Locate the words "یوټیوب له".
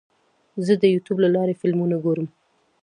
0.93-1.29